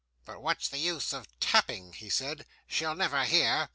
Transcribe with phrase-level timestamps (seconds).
[0.25, 3.69] 'But what's the use of tapping?' he said, 'She'll never hear.